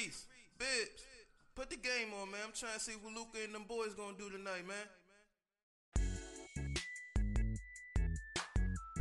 [0.00, 0.26] Reese,
[0.58, 1.04] Bibbs,
[1.54, 2.40] put the game on, man.
[2.46, 4.76] I'm trying to see what Luka and them boys gonna do tonight, man.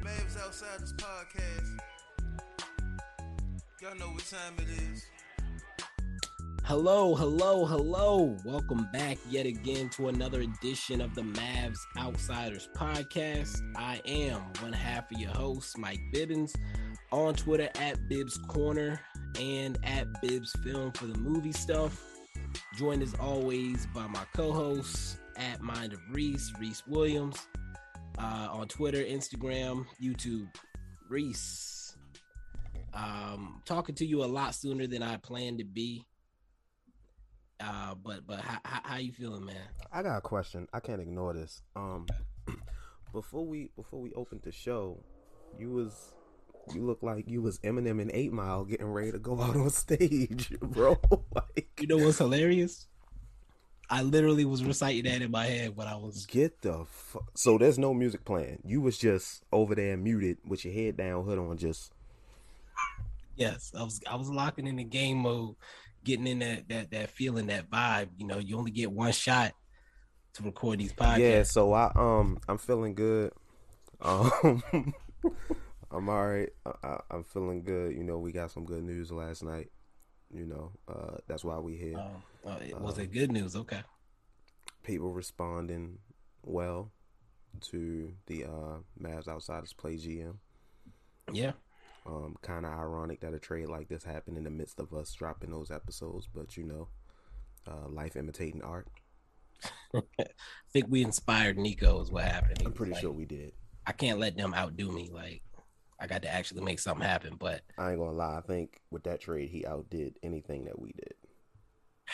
[0.03, 1.77] Mavs outside this podcast.
[3.81, 5.05] Y'all know what time it is.
[6.65, 8.35] Hello, hello, hello.
[8.43, 13.57] Welcome back yet again to another edition of the Mavs Outsiders podcast.
[13.77, 16.53] I am one half of your host, Mike Bibbins,
[17.11, 18.99] on Twitter at Bibbs Corner
[19.39, 22.01] and at Bibbs Film for the movie stuff.
[22.77, 27.47] Joined as always by my co-hosts at Mind of Reese, Reese Williams,
[28.17, 30.47] uh, on Twitter, Instagram, YouTube.
[31.09, 31.97] Reese,
[32.93, 36.05] um, talking to you a lot sooner than I planned to be.
[37.59, 39.55] Uh, but but how, how, how you feeling, man?
[39.91, 40.67] I got a question.
[40.71, 41.63] I can't ignore this.
[41.75, 42.05] Um,
[43.13, 45.03] before we before we opened the show,
[45.57, 46.13] you was
[46.73, 49.69] you look like you was Eminem and Eight Mile getting ready to go out on
[49.69, 50.97] stage, bro.
[51.35, 52.87] like, You know what's hilarious?
[53.89, 56.25] I literally was reciting that in my head when I was.
[56.27, 58.61] get the fu- so there's no music playing.
[58.63, 61.91] You was just over there muted with your head down, hood on, just
[63.35, 64.01] Yes, I was.
[64.09, 65.55] I was locking in the game mode,
[66.03, 68.09] getting in that that that feeling, that vibe.
[68.17, 69.53] You know, you only get one shot
[70.33, 71.19] to record these podcasts.
[71.19, 71.43] yeah.
[71.43, 73.31] So I um I'm feeling good.
[74.01, 74.61] Um,
[75.91, 76.49] I'm all right.
[76.65, 77.95] I, I, I'm feeling good.
[77.95, 79.71] You know, we got some good news last night.
[80.31, 81.97] You know, uh, that's why we here.
[81.97, 83.55] Um, uh, it- was it good news?
[83.55, 83.81] Okay.
[84.83, 85.97] people responding
[86.43, 86.91] well
[87.61, 90.35] to the uh Mavs Outsiders Play GM.
[91.33, 91.53] Yeah.
[92.05, 95.11] Um, kind of ironic that a trade like this happened in the midst of us
[95.13, 96.87] dropping those episodes, but you know,
[97.67, 98.87] uh, life imitating art.
[99.93, 100.25] I
[100.71, 102.59] think we inspired Nico is what happened.
[102.61, 103.51] He I'm pretty like, sure we did.
[103.85, 105.09] I can't let them outdo me.
[105.11, 105.41] Like
[106.01, 107.35] I got to actually make something happen.
[107.37, 108.37] But I ain't gonna lie.
[108.37, 111.13] I think with that trade, he outdid anything that we did.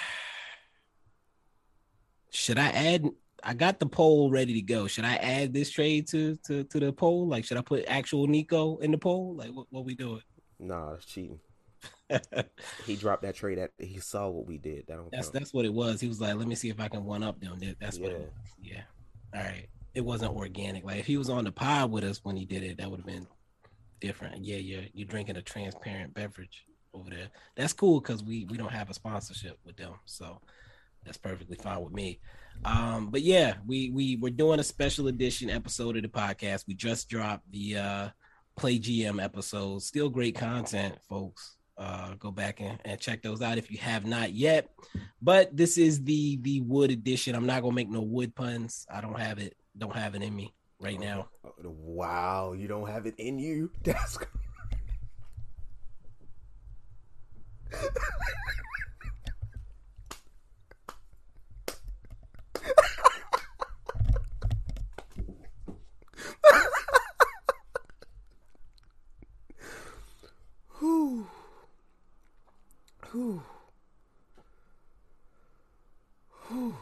[2.31, 3.05] should I add?
[3.43, 4.87] I got the poll ready to go.
[4.87, 7.27] Should I add this trade to to to the poll?
[7.27, 9.35] Like, should I put actual Nico in the poll?
[9.35, 10.21] Like, what what we doing?
[10.59, 11.39] Nah, that's cheating.
[12.85, 14.85] He dropped that trade at he saw what we did.
[14.87, 15.33] That That's count.
[15.33, 15.99] that's what it was.
[15.99, 18.11] He was like, "Let me see if I can one up them." That- That's what
[18.11, 18.19] it Yeah.
[18.19, 18.31] was.
[19.33, 19.39] Yeah.
[19.39, 19.67] All right.
[19.95, 20.83] It wasn't organic.
[20.83, 22.99] Like if he was on the pod with us when he did it, that would
[22.99, 23.27] have been
[23.99, 24.43] different.
[24.43, 24.81] Yeah, yeah.
[24.93, 27.29] You're drinking a transparent beverage over there.
[27.55, 30.41] That's cool because we we don't have a sponsorship with them, so
[31.03, 32.19] that's perfectly fine with me.
[32.63, 36.65] Um, but yeah, we we we're doing a special edition episode of the podcast.
[36.67, 38.09] We just dropped the uh
[38.55, 39.81] play GM episode.
[39.81, 41.57] Still great content, folks.
[41.77, 44.69] Uh, go back and, and check those out if you have not yet.
[45.21, 47.35] But this is the the wood edition.
[47.35, 48.85] I'm not gonna make no wood puns.
[48.89, 49.55] I don't have it.
[49.77, 51.29] Don't have it in me right now.
[51.43, 53.71] Oh, Wow, you don't have it in you.
[53.83, 54.17] That's.
[76.47, 76.75] Whew.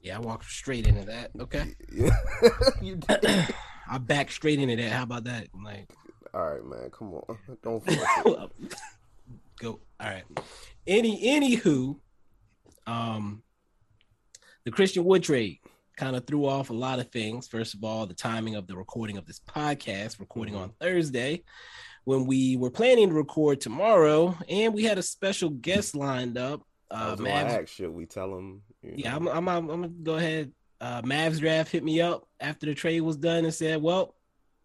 [0.00, 1.30] Yeah, I walked straight into that.
[1.38, 2.16] Okay, Yeah,
[2.82, 3.54] you did.
[3.90, 4.90] I back straight into that.
[4.90, 5.48] How about that?
[5.62, 5.90] Like,
[6.32, 6.90] All right, man.
[6.90, 7.38] Come on.
[7.62, 7.84] Don't
[9.60, 9.80] go.
[10.00, 10.24] All right.
[10.86, 11.96] Any anywho,
[12.86, 13.42] um,
[14.64, 15.58] the Christian Wood trade
[15.96, 17.46] kind of threw off a lot of things.
[17.46, 21.42] First of all, the timing of the recording of this podcast, recording on Thursday,
[22.04, 26.62] when we were planning to record tomorrow, and we had a special guest lined up.
[26.90, 28.62] I Uh, was gonna Mavs, ask, should we tell him?
[28.82, 29.16] You yeah?
[29.16, 30.52] I'm, I'm, I'm, I'm gonna go ahead.
[30.80, 34.14] Uh, Mavs draft hit me up after the trade was done and said, "Well,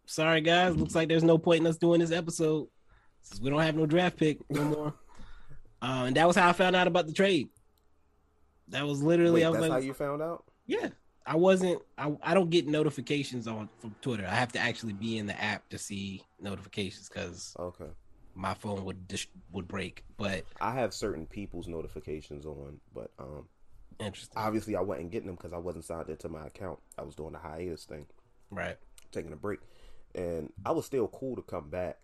[0.06, 2.68] sorry guys, looks like there's no point in us doing this episode
[3.22, 4.94] since we don't have no draft pick no more."
[5.82, 7.48] uh, and that was how I found out about the trade.
[8.68, 10.44] That was literally Wait, I was that's like, how you found out?
[10.66, 10.88] "Yeah."
[11.26, 11.82] I wasn't.
[11.98, 14.26] I, I don't get notifications on from Twitter.
[14.26, 17.84] I have to actually be in the app to see notifications because Okay.
[18.34, 20.04] my phone would dis- would break.
[20.16, 23.44] But I have certain people's notifications on, but um,
[23.98, 26.78] interesting, obviously I wasn't getting them because I wasn't signed into my account.
[26.98, 28.06] I was doing the hiatus thing,
[28.50, 28.76] right?
[29.12, 29.60] taking a break,
[30.14, 31.98] and I was still cool to come back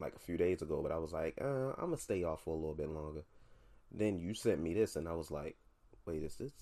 [0.00, 2.54] like a few days ago, but I was like, uh, I'm gonna stay off for
[2.54, 3.24] a little bit longer.
[3.90, 5.56] Then you sent me this, and I was like,
[6.06, 6.52] wait, is this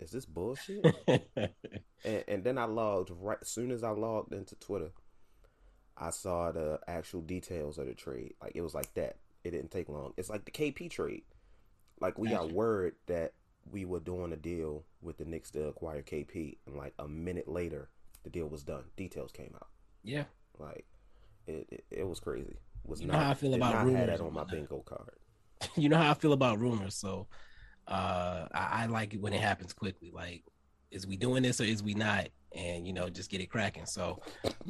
[0.00, 0.84] is this bullshit?
[1.06, 4.92] and, and then I logged right as soon as I logged into Twitter.
[5.96, 8.34] I saw the actual details of the trade.
[8.42, 9.16] Like it was like that.
[9.44, 10.14] It didn't take long.
[10.16, 11.24] It's like the KP trade.
[12.00, 13.34] Like we got word that
[13.70, 17.48] we were doing a deal with the Knicks to acquire KP, and like a minute
[17.48, 17.88] later,
[18.24, 18.84] the deal was done.
[18.96, 19.68] Details came out.
[20.02, 20.24] Yeah.
[20.58, 20.86] Like
[21.46, 22.56] it, it, it was crazy.
[22.84, 25.16] Was You know not how I feel about rumors that on my bingo card.
[25.76, 27.26] you know how I feel about rumors, so
[27.88, 30.10] uh I, I like it when it happens quickly.
[30.14, 30.44] Like,
[30.90, 32.28] is we doing this or is we not?
[32.54, 33.86] And you know, just get it cracking.
[33.86, 34.20] So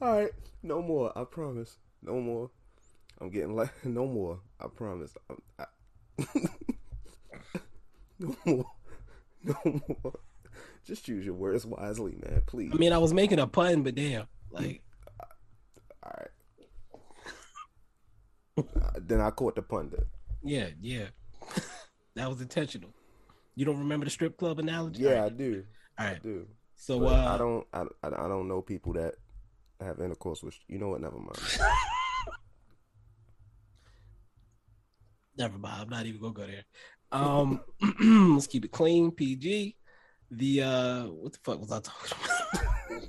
[0.00, 1.16] All right, no more.
[1.16, 1.78] I promise.
[2.04, 2.50] No more.
[3.20, 4.40] I'm getting like no more.
[4.60, 5.14] I promise.
[5.58, 5.64] I,
[8.18, 8.64] no more.
[9.46, 10.14] No more.
[10.86, 12.40] Just use your words wisely, man.
[12.46, 12.70] Please.
[12.72, 14.80] I mean, I was making a pun, but damn, like
[16.02, 16.30] All right.
[18.56, 19.90] Uh, then I caught the pun.
[19.90, 20.06] Then.
[20.42, 21.08] yeah, yeah,
[22.14, 22.88] that was intentional.
[23.54, 25.02] You don't remember the strip club analogy?
[25.02, 25.64] Yeah, All I do.
[25.98, 26.46] All I do.
[26.76, 27.66] So uh, I don't.
[27.74, 29.16] I, I I don't know people that
[29.80, 30.56] have intercourse with.
[30.68, 31.02] You know what?
[31.02, 31.38] Never mind.
[35.36, 35.82] Never mind.
[35.82, 36.64] I'm not even gonna go there.
[37.12, 37.60] Um,
[38.34, 39.76] let's keep it clean, PG.
[40.30, 43.02] The uh, what the fuck was I talking about?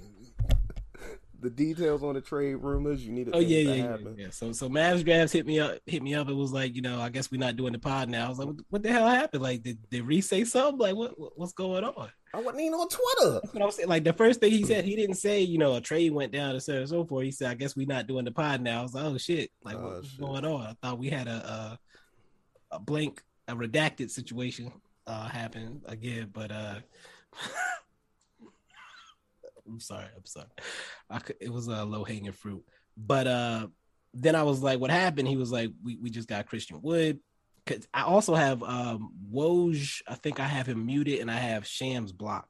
[1.41, 3.05] the details on the trade rumors.
[3.05, 3.29] You need.
[3.33, 4.15] Oh yeah, yeah, to yeah, happen.
[4.17, 4.27] yeah.
[4.31, 6.27] So so Mavs drafts hit me up, hit me up.
[6.29, 8.25] It was like, you know, I guess we're not doing the pod now.
[8.25, 9.43] I was like, what, what the hell happened?
[9.43, 10.79] Like, did did Reese say something?
[10.79, 12.09] Like, what, what what's going on?
[12.33, 13.39] I wasn't even on Twitter.
[13.41, 13.89] That's what I was saying.
[13.89, 16.51] Like the first thing he said, he didn't say, you know, a trade went down
[16.51, 17.23] and so and so forth.
[17.25, 18.79] He said, I guess we're not doing the pod now.
[18.79, 20.19] I was like, oh shit, like Oh, what's shit.
[20.19, 20.61] going on?
[20.67, 21.79] I thought we had a a,
[22.75, 24.71] a blank, a redacted situation
[25.07, 26.75] uh happen again, but uh.
[29.67, 30.05] I'm sorry.
[30.15, 30.47] I'm sorry.
[31.09, 32.63] I could, it was a low hanging fruit,
[32.95, 33.67] but uh,
[34.13, 37.19] then I was like, "What happened?" He was like, "We we just got Christian Wood."
[37.65, 40.01] Cause I also have um Woj.
[40.07, 42.49] I think I have him muted, and I have Shams blocked.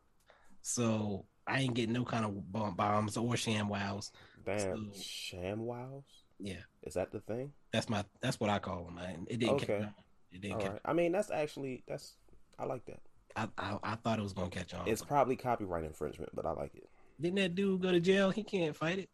[0.62, 4.12] So I ain't getting no kind of bomb- bombs or sham wows.
[4.46, 6.04] Damn, So- sham wows.
[6.38, 7.54] Yeah, Is that the thing?
[7.72, 8.96] that's my that's what I call them.
[8.96, 9.26] Man.
[9.30, 9.88] It didn't Okay.
[10.36, 10.80] It didn't right.
[10.84, 12.16] I mean, that's actually that's.
[12.60, 13.00] I like that.
[13.36, 14.88] I, I I thought it was gonna catch on.
[14.88, 16.90] It's probably copyright infringement, but I like it.
[17.20, 18.30] Didn't that dude go to jail?
[18.32, 19.10] He can't fight it.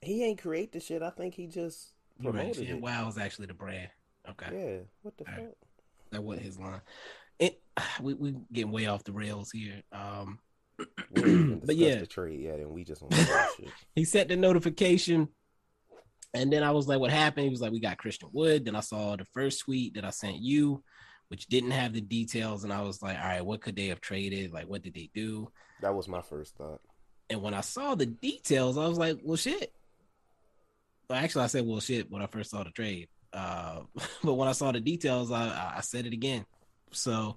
[0.00, 1.02] He ain't create the shit.
[1.02, 1.92] I think he just
[2.22, 2.32] right.
[2.32, 2.82] promoted Sham it.
[2.82, 3.88] wow is actually the brand.
[4.30, 4.46] Okay.
[4.52, 4.78] Yeah.
[5.02, 5.46] What the All right.
[5.48, 5.56] fuck?
[6.10, 6.80] That wasn't his line.
[7.38, 7.60] It
[8.00, 9.82] we we getting way off the rails here.
[9.92, 10.38] Um,
[11.10, 13.68] We ain't even but yeah, the trade yet, and we just on that shit.
[13.94, 15.28] he set the notification,
[16.34, 18.76] and then I was like, "What happened?" He was like, "We got Christian Wood." Then
[18.76, 20.82] I saw the first tweet that I sent you,
[21.28, 24.00] which didn't have the details, and I was like, "All right, what could they have
[24.00, 24.52] traded?
[24.52, 25.50] Like, what did they do?"
[25.80, 26.80] That was my first thought.
[27.30, 29.72] And when I saw the details, I was like, "Well, shit."
[31.08, 33.08] Well, actually, I said, "Well, shit" when I first saw the trade.
[33.32, 33.80] Uh,
[34.22, 36.44] but when I saw the details, I, I- I said it again.
[36.92, 37.36] So,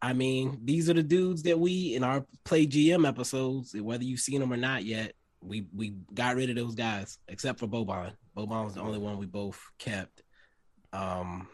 [0.00, 4.20] I mean, these are the dudes that we in our play GM episodes, whether you've
[4.20, 8.12] seen them or not yet, we we got rid of those guys except for Boban.
[8.36, 10.22] Boban was the only one we both kept.
[10.92, 11.48] Um,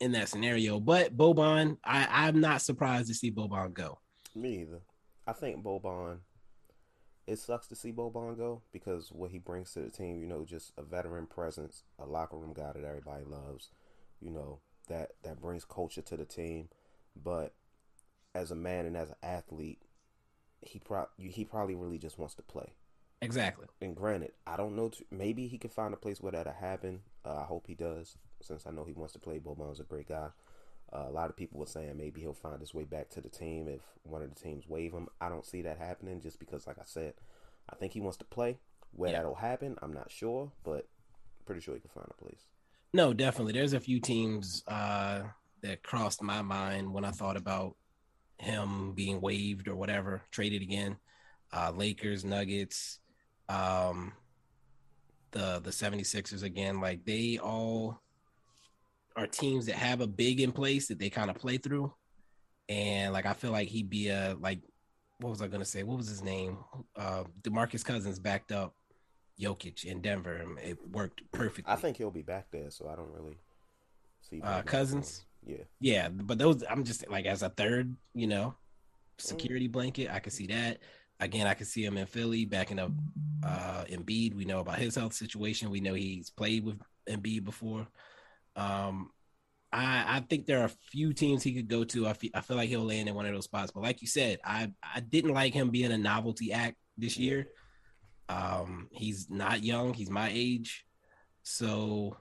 [0.00, 3.98] in that scenario, but Boban, I I'm not surprised to see Boban go.
[4.34, 4.80] Me either.
[5.26, 6.18] I think Boban.
[7.24, 10.44] It sucks to see Boban go because what he brings to the team, you know,
[10.44, 13.70] just a veteran presence, a locker room guy that everybody loves,
[14.20, 16.68] you know, that that brings culture to the team.
[17.14, 17.54] But
[18.34, 19.82] as a man and as an athlete,
[20.62, 22.72] he pro- he probably really just wants to play.
[23.20, 23.66] Exactly.
[23.80, 24.88] And granted, I don't know.
[24.88, 27.00] T- maybe he can find a place where that'll happen.
[27.24, 29.38] Uh, I hope he does, since I know he wants to play.
[29.38, 30.28] Boban's a great guy.
[30.92, 33.28] Uh, a lot of people were saying maybe he'll find his way back to the
[33.28, 35.08] team if one of the teams waive him.
[35.20, 37.14] I don't see that happening just because, like I said,
[37.70, 38.58] I think he wants to play.
[38.94, 39.18] Where Yeah.
[39.18, 40.88] that'll happen, I'm not sure, but
[41.46, 42.46] pretty sure he can find a place.
[42.92, 43.52] No, definitely.
[43.54, 45.22] There's a few teams uh,
[45.62, 47.76] that crossed my mind when I thought about
[48.42, 50.96] him being waived or whatever, traded again.
[51.52, 52.98] Uh, Lakers, Nuggets,
[53.48, 54.12] um,
[55.30, 56.80] the the 76ers again.
[56.80, 58.00] Like they all
[59.16, 61.92] are teams that have a big in place that they kind of play through.
[62.68, 64.60] And like I feel like he'd be a like
[65.20, 65.82] what was I gonna say?
[65.82, 66.58] What was his name?
[66.96, 68.74] Uh Demarcus Cousins backed up
[69.40, 71.70] Jokic in Denver and it worked perfectly.
[71.72, 73.38] I think he'll be back there, so I don't really
[74.22, 75.26] see Uh, Cousins?
[75.44, 78.54] Yeah, Yeah, but those I'm just like as a third, you know,
[79.18, 80.10] security blanket.
[80.10, 80.80] I could see that.
[81.20, 82.92] Again, I could see him in Philly backing up
[83.44, 84.34] uh Embiid.
[84.34, 85.70] We know about his health situation.
[85.70, 87.88] We know he's played with Embiid before.
[88.56, 89.10] Um
[89.72, 92.06] I I think there are a few teams he could go to.
[92.08, 93.72] I feel, I feel like he'll land in one of those spots.
[93.72, 97.48] But like you said, I I didn't like him being a novelty act this year.
[98.28, 100.84] Um he's not young, he's my age.
[101.42, 102.16] So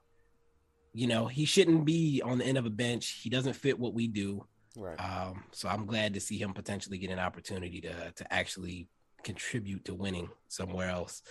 [0.93, 3.19] you know, he shouldn't be on the end of a bench.
[3.23, 4.45] He doesn't fit what we do.
[4.75, 4.97] right.
[4.99, 8.87] Um, so I'm glad to see him potentially get an opportunity to to actually
[9.23, 11.21] contribute to winning somewhere else.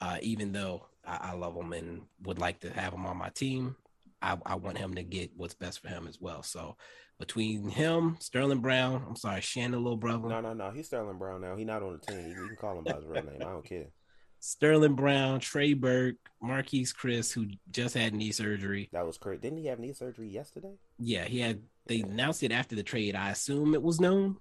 [0.00, 3.30] Uh, even though I, I love him and would like to have him on my
[3.30, 3.76] team,
[4.20, 6.42] I, I want him to get what's best for him as well.
[6.42, 6.76] So
[7.18, 10.28] between him, Sterling Brown, I'm sorry, Shannon, little brother.
[10.28, 10.70] No, no, no.
[10.70, 11.56] He's Sterling Brown now.
[11.56, 12.28] He's not on the team.
[12.28, 13.36] You can call him by his real name.
[13.40, 13.86] I don't care.
[14.46, 18.88] Sterling Brown, Trey Burke, Marquese Chriss, who just had knee surgery.
[18.92, 19.40] That was crazy.
[19.40, 20.74] Didn't he have knee surgery yesterday?
[21.00, 21.62] Yeah, he had.
[21.86, 23.16] They announced it after the trade.
[23.16, 24.36] I assume it was known,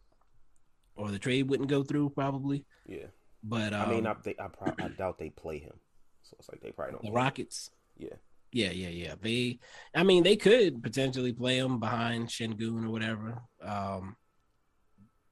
[0.96, 2.66] or the trade wouldn't go through probably.
[2.88, 3.08] Yeah.
[3.44, 5.74] But um, I mean, I, they, I, pro- I doubt they play him.
[6.22, 7.02] So it's like they probably don't.
[7.02, 7.16] the play him.
[7.16, 7.72] Rockets.
[7.98, 8.10] Yeah.
[8.52, 9.16] Yeah, yeah, yeah.
[9.20, 9.58] They,
[9.96, 13.42] I mean, they could potentially play him behind Sengun or whatever.
[13.62, 14.16] Um,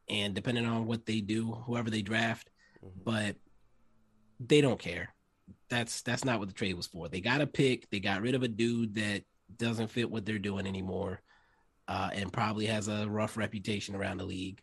[0.10, 2.50] and depending on what they do, whoever they draft,
[2.84, 2.90] Mhm.
[3.06, 3.36] but
[4.48, 5.14] they don't care.
[5.70, 7.08] That's that's not what the trade was for.
[7.08, 7.90] They got a pick.
[7.90, 9.24] They got rid of a dude that
[9.58, 11.22] doesn't fit what they're doing anymore,
[11.88, 14.62] uh, and probably has a rough reputation around the league.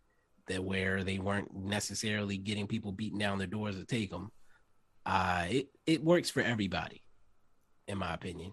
[0.49, 4.31] That where they weren't necessarily getting people beating down their doors to take them.
[5.07, 7.03] Uh, it it works for everybody,
[7.87, 8.53] in my opinion.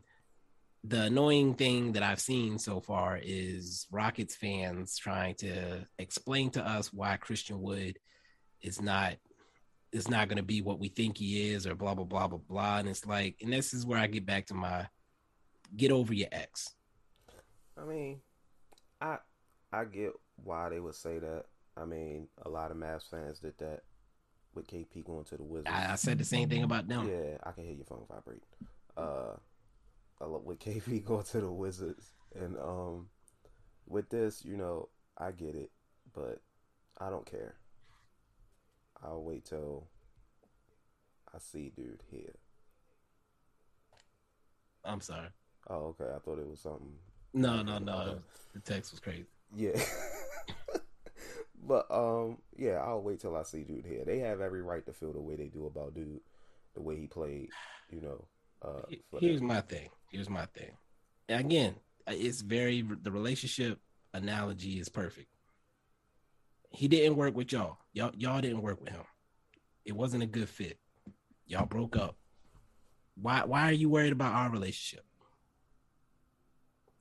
[0.84, 6.65] The annoying thing that I've seen so far is Rockets fans trying to explain to
[6.65, 7.98] us why Christian Wood
[8.62, 9.15] is not
[9.91, 12.39] is not going to be what we think he is or blah blah blah blah
[12.50, 14.88] blah and it's like and this is where I get back to my
[15.75, 16.74] get over your ex.
[17.79, 18.22] I mean,
[19.01, 19.17] I
[19.72, 20.12] I get
[20.44, 21.46] why they would say that.
[21.75, 23.82] I mean, a lot of Mavs fans did that
[24.56, 25.70] with KP going to the Wizards.
[25.72, 27.08] I, I said the same thing about them.
[27.08, 28.44] Yeah, I can hear your phone vibrate.
[28.96, 29.36] Uh,
[30.20, 33.10] with KP going to the Wizards, and um,
[33.88, 35.72] with this, you know, I get it,
[36.13, 36.41] but
[37.00, 37.56] I don't care.
[39.04, 39.88] I'll wait till
[41.34, 42.36] I see dude here.
[44.84, 45.30] I'm sorry.
[45.70, 46.06] Oh, okay.
[46.16, 46.94] I thought it was something.
[47.34, 48.20] No, no, no.
[48.54, 49.25] The text was crazy.
[49.56, 49.80] Yeah.
[51.68, 54.04] but um, yeah, I'll wait till I see dude here.
[54.06, 56.22] They have every right to feel the way they do about dude,
[56.74, 57.50] the way he played.
[57.92, 58.27] You know.
[58.62, 58.82] Uh,
[59.20, 59.48] Here's them.
[59.48, 59.89] my thing.
[60.12, 60.72] Here's my thing.
[61.30, 61.75] And again,
[62.08, 63.80] it's very the relationship
[64.13, 65.27] analogy is perfect.
[66.69, 67.77] He didn't work with y'all.
[67.93, 69.03] Y'all y'all didn't work with him.
[69.86, 70.77] It wasn't a good fit.
[71.45, 72.17] Y'all broke up.
[73.15, 75.05] Why why are you worried about our relationship?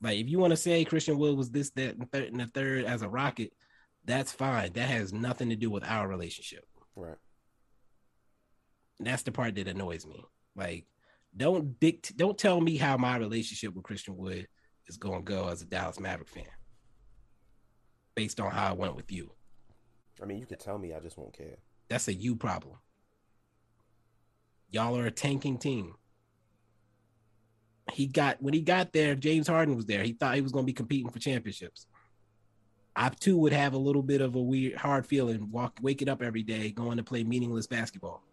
[0.01, 2.47] Like if you want to say Christian Wood was this, that, and third and the
[2.47, 3.53] third as a rocket,
[4.05, 4.73] that's fine.
[4.73, 6.65] That has nothing to do with our relationship.
[6.95, 7.17] right.
[8.99, 10.23] That's the part that annoys me.
[10.55, 10.85] Like,
[11.35, 14.47] don't dict- don't tell me how my relationship with Christian Wood
[14.87, 16.45] is going to go as a Dallas Maverick fan,
[18.15, 19.31] based on how it went with you.
[20.21, 20.93] I mean, you could tell me.
[20.93, 21.57] I just won't care.
[21.89, 22.75] That's a you problem.
[24.69, 25.95] Y'all are a tanking team.
[27.93, 30.03] He got when he got there, James Harden was there.
[30.03, 31.87] He thought he was going to be competing for championships.
[32.95, 36.21] I too would have a little bit of a weird, hard feeling, walk, waking up
[36.21, 38.23] every day, going to play meaningless basketball.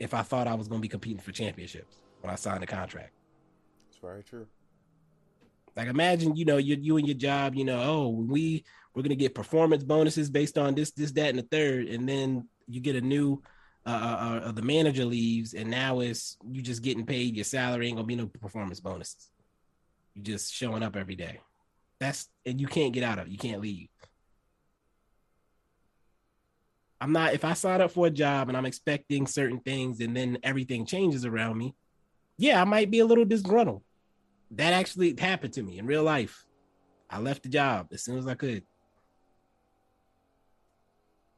[0.00, 2.66] If I thought I was going to be competing for championships when I signed the
[2.66, 3.12] contract,
[3.88, 4.46] It's very true.
[5.76, 8.64] Like imagine you know you you and your job, you know, oh we
[8.96, 12.48] we're to get performance bonuses based on this, this, that, and the third, and then
[12.66, 13.42] you get a new
[13.84, 17.86] uh, uh, uh, the manager leaves, and now it's you just getting paid your salary.
[17.86, 19.30] Ain't gonna be no performance bonuses.
[20.14, 21.40] You just showing up every day.
[22.00, 23.26] That's and you can't get out of.
[23.26, 23.30] it.
[23.30, 23.88] You can't leave.
[27.00, 27.34] I'm not.
[27.34, 30.86] If I sign up for a job and I'm expecting certain things, and then everything
[30.86, 31.74] changes around me,
[32.38, 33.82] yeah, I might be a little disgruntled.
[34.52, 36.44] That actually happened to me in real life.
[37.10, 38.62] I left the job as soon as I could.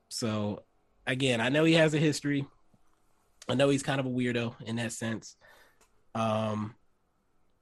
[0.09, 0.63] So
[1.07, 2.47] again, I know he has a history.
[3.49, 5.37] I know he's kind of a weirdo in that sense.
[6.15, 6.75] Um,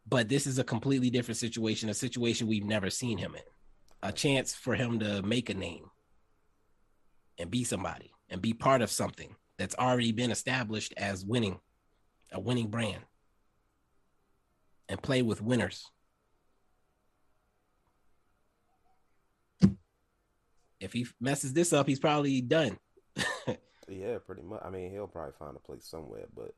[0.09, 3.43] but this is a completely different situation, a situation we've never seen him in.
[4.03, 5.91] A chance for him to make a name
[7.39, 11.59] and be somebody and be part of something that's already been established as winning,
[12.33, 13.03] a winning brand,
[14.89, 15.91] and play with winners.
[20.81, 22.79] If he messes this up, he's probably done.
[23.89, 24.61] Yeah, pretty much.
[24.65, 26.53] I mean, he'll probably find a place somewhere, but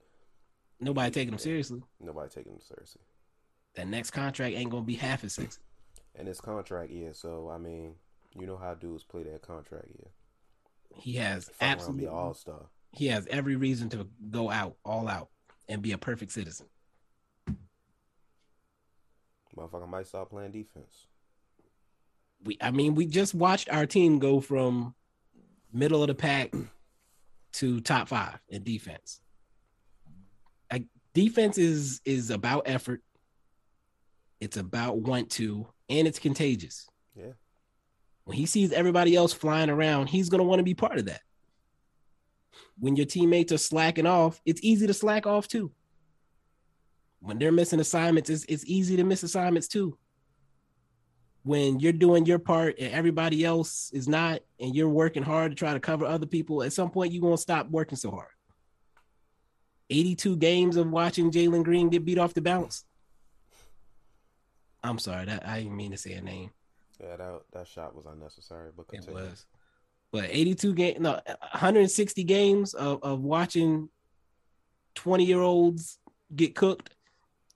[0.80, 1.82] Nobody taking him seriously.
[2.00, 3.02] nobody taking him seriously.
[3.74, 5.60] That next contract ain't gonna be half as sexy.
[6.14, 7.96] And it's contract year, so I mean,
[8.34, 10.08] you know how dudes play that contract year.
[10.96, 12.70] He has absolutely all star.
[12.92, 15.28] he has every reason to go out all out
[15.68, 16.66] and be a perfect citizen.
[19.58, 21.06] Motherfucker might start playing defense.
[22.44, 24.94] We I mean, we just watched our team go from
[25.72, 26.54] middle of the pack
[27.54, 29.20] to top five in defense.
[30.72, 30.84] Like
[31.14, 33.02] defense is is about effort.
[34.40, 36.88] It's about want to, and it's contagious.
[37.16, 37.32] Yeah.
[38.24, 41.22] When he sees everybody else flying around, he's gonna want to be part of that.
[42.78, 45.72] when your teammates are slacking off, it's easy to slack off too.
[47.20, 49.98] When they're missing assignments, it's, it's easy to miss assignments too.
[51.42, 55.56] When you're doing your part and everybody else is not, and you're working hard to
[55.56, 58.28] try to cover other people, at some point you're gonna stop working so hard.
[59.90, 62.84] 82 games of watching Jalen Green get beat off the bounce.
[64.84, 66.50] I'm sorry, that I didn't mean to say a name.
[67.00, 69.46] Yeah, that that shot was unnecessary, but It was.
[70.10, 71.20] But 82 game no
[71.52, 73.88] 160 games of, of watching
[74.94, 75.98] 20 year olds
[76.34, 76.94] get cooked.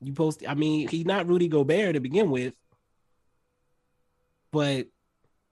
[0.03, 2.55] You post I mean, he's not Rudy Gobert to begin with,
[4.51, 4.87] but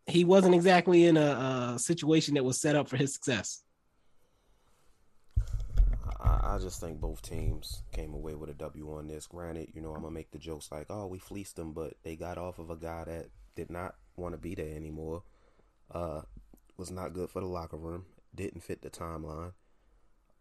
[0.06, 3.62] he wasn't exactly in a, a situation that was set up for his success.
[6.22, 9.26] I, just think both teams came away with a W on this.
[9.26, 12.16] Granted, you know, I'm gonna make the jokes like, "Oh, we fleeced them," but they
[12.16, 15.22] got off of a guy that did not want to be there anymore.
[15.90, 16.22] Uh,
[16.76, 18.04] was not good for the locker room.
[18.34, 19.52] Didn't fit the timeline.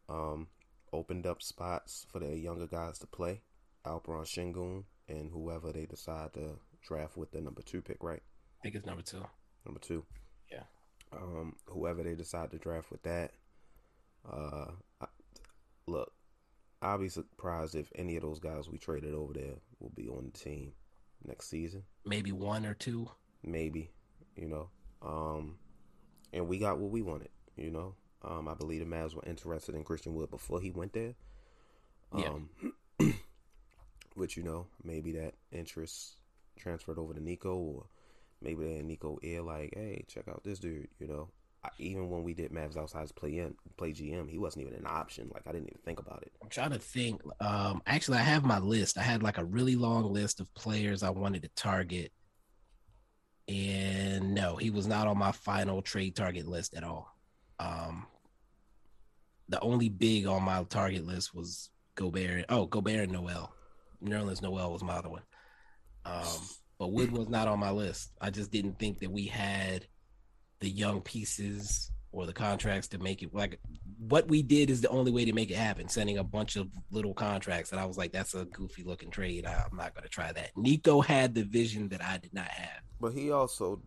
[0.09, 0.47] Um,
[0.91, 3.41] opened up spots for the younger guys to play.
[3.86, 8.21] Alperen Sengun and whoever they decide to draft with the number two pick, right?
[8.21, 9.25] I think it's number two.
[9.65, 10.05] Number two.
[10.51, 10.63] Yeah.
[11.12, 13.31] Um, whoever they decide to draft with that.
[14.29, 14.71] Uh,
[15.01, 15.05] I,
[15.88, 16.12] look,
[16.81, 20.31] I'll be surprised if any of those guys we traded over there will be on
[20.31, 20.74] the team
[21.25, 21.83] next season.
[22.05, 23.09] Maybe one or two.
[23.43, 23.91] Maybe,
[24.36, 24.69] you know.
[25.01, 25.57] Um,
[26.33, 27.95] and we got what we wanted, you know.
[28.21, 31.15] Um, I believe the Mavs were interested in Christian Wood before he went there.
[32.17, 32.27] Yeah.
[32.27, 32.50] Um,
[34.19, 36.17] which you know, maybe that interest
[36.57, 37.85] transferred over to Nico, or
[38.41, 40.89] maybe they Nico ear like, hey, check out this dude.
[40.99, 41.29] You know,
[41.63, 44.85] I, even when we did Mavs outside play in play GM, he wasn't even an
[44.85, 45.29] option.
[45.33, 46.31] Like I didn't even think about it.
[46.41, 47.21] I'm trying to think.
[47.39, 48.97] Um, actually, I have my list.
[48.97, 52.11] I had like a really long list of players I wanted to target,
[53.47, 57.15] and no, he was not on my final trade target list at all.
[57.59, 58.05] Um,
[59.49, 62.45] the only big on my target list was Gobert.
[62.49, 63.53] Oh, Gobert and Noel.
[64.03, 65.23] Nerlens Noel was my other one.
[66.05, 66.25] Um,
[66.77, 68.12] but Wood was not on my list.
[68.21, 69.85] I just didn't think that we had
[70.59, 73.59] the young pieces or the contracts to make it like
[73.99, 76.67] what we did is the only way to make it happen sending a bunch of
[76.89, 80.03] little contracts and i was like that's a goofy looking trade I, i'm not going
[80.03, 83.79] to try that nico had the vision that i did not have But he also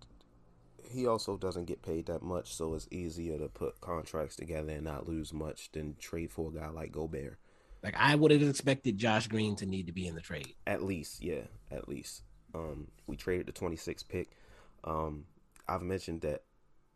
[0.93, 4.85] he also doesn't get paid that much, so it's easier to put contracts together and
[4.85, 7.39] not lose much than trade for a guy like Gobert.
[7.83, 10.83] Like i would have expected josh green to need to be in the trade At
[10.83, 12.23] least, yeah, at least.
[12.55, 14.31] Um, we traded the 26 pick.
[14.85, 15.25] Um,
[15.69, 16.43] I've mentioned that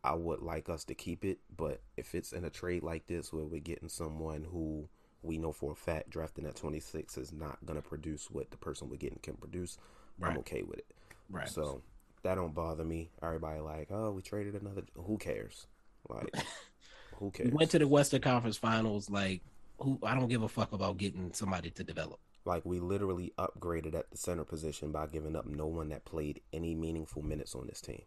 [0.03, 3.33] I would like us to keep it, but if it's in a trade like this
[3.33, 4.87] where we're getting someone who
[5.23, 8.57] we know for a fact drafting at 26 is not going to produce what the
[8.57, 9.77] person we're getting can produce,
[10.21, 10.85] I'm okay with it.
[11.29, 11.81] right So
[12.23, 13.09] that don't bother me.
[13.21, 14.83] Everybody like, oh, we traded another.
[14.95, 15.65] Who cares?
[16.07, 16.33] Like,
[17.15, 17.49] who cares?
[17.49, 19.41] we went to the western conference finals like
[19.79, 23.93] who i don't give a fuck about getting somebody to develop like we literally upgraded
[23.93, 27.67] at the center position by giving up no one that played any meaningful minutes on
[27.67, 28.03] this team.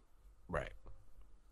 [0.49, 0.71] right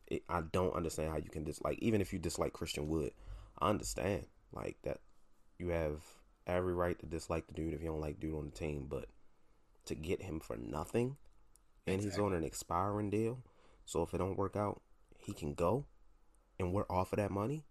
[0.09, 3.11] it, I don't understand how you can dislike, even if you dislike Christian Wood.
[3.59, 4.99] I understand like that
[5.57, 6.01] you have
[6.47, 9.05] every right to dislike the dude if you don't like dude on the team, but
[9.85, 11.17] to get him for nothing,
[11.85, 13.39] and he's on an expiring deal,
[13.85, 14.81] so if it don't work out,
[15.17, 15.85] he can go,
[16.59, 17.65] and we're off of that money,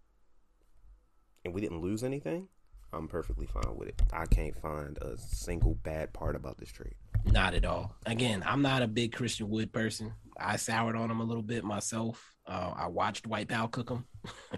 [1.44, 2.48] and we didn't lose anything.
[2.92, 4.02] I'm perfectly fine with it.
[4.12, 6.94] I can't find a single bad part about this trade.
[7.26, 7.94] Not at all.
[8.06, 10.14] Again, I'm not a big Christian Wood person.
[10.38, 12.34] I soured on him a little bit myself.
[12.46, 14.06] Uh, I watched Dwight Powell cook him,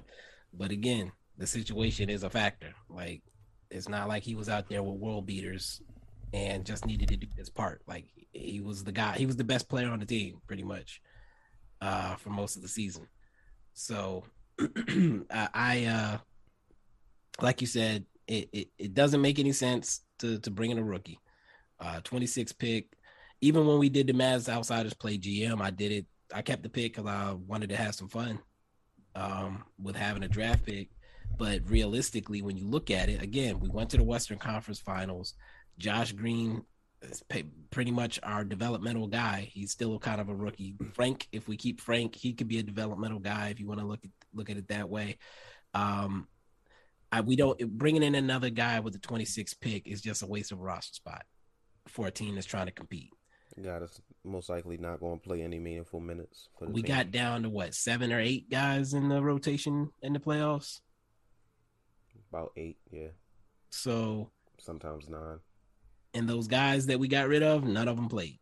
[0.54, 2.72] but again, the situation is a factor.
[2.88, 3.22] Like,
[3.70, 5.80] it's not like he was out there with world beaters
[6.32, 7.82] and just needed to do his part.
[7.88, 9.16] Like, he was the guy.
[9.16, 11.00] He was the best player on the team, pretty much,
[11.80, 13.08] uh, for most of the season.
[13.72, 14.24] So,
[14.60, 16.18] I, I uh,
[17.40, 20.82] like you said, it, it it doesn't make any sense to to bring in a
[20.82, 21.18] rookie.
[21.78, 22.96] Uh 26 pick.
[23.40, 26.68] Even when we did the Mavs outsiders play gm i did it i kept the
[26.68, 28.38] pick because i wanted to have some fun
[29.14, 30.88] um with having a draft pick.
[31.38, 35.34] But realistically when you look at it again we went to the western conference finals.
[35.78, 36.62] Josh green
[37.02, 37.24] is
[37.70, 39.48] pretty much our developmental guy.
[39.50, 40.76] He's still kind of a rookie.
[40.92, 43.86] Frank if we keep frank he could be a developmental guy if you want to
[43.86, 45.16] look at look at it that way.
[45.74, 46.28] Um
[47.12, 50.52] I, we don't bringing in another guy with the 26 pick is just a waste
[50.52, 51.22] of a roster spot
[51.88, 53.10] for a team that's trying to compete.
[53.62, 56.94] Got us most likely not going to play any meaningful minutes for the We team.
[56.94, 60.80] got down to what seven or eight guys in the rotation in the playoffs.
[62.32, 63.08] about eight, yeah,
[63.70, 65.38] So, sometimes nine.
[66.14, 68.38] and those guys that we got rid of, none of them played.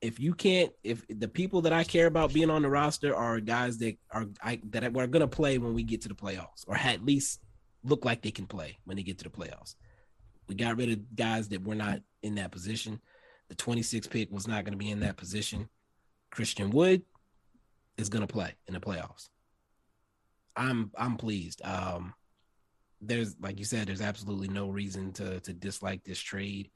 [0.00, 3.40] If you can't, if the people that I care about being on the roster are
[3.40, 6.64] guys that are I, that are going to play when we get to the playoffs,
[6.66, 7.40] or at least
[7.82, 9.74] look like they can play when they get to the playoffs.
[10.48, 13.00] We got rid of guys that were not in that position.
[13.48, 15.68] The 26 pick was not going to be in that position.
[16.30, 17.02] Christian Wood
[17.96, 19.28] is going to play in the playoffs.
[20.56, 21.60] I'm I'm pleased.
[21.64, 22.14] Um,
[23.00, 26.70] there's like you said, there's absolutely no reason to to dislike this trade.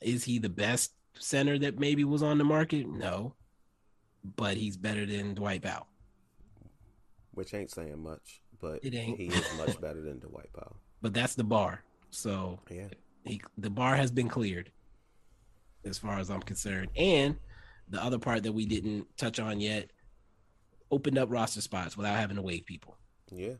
[0.00, 2.86] Is he the best center that maybe was on the market?
[2.88, 3.34] No,
[4.36, 5.86] but he's better than Dwight Powell.
[7.32, 9.18] Which ain't saying much, but It ain't.
[9.18, 10.76] he is much better than Dwight Powell.
[11.02, 11.82] But that's the bar.
[12.10, 12.88] So Yeah.
[13.24, 14.70] he, the bar has been cleared,
[15.84, 16.88] as far as I'm concerned.
[16.96, 17.36] And
[17.90, 19.90] the other part that we didn't touch on yet
[20.90, 22.96] opened up roster spots without having to waive people.
[23.30, 23.54] Yeah.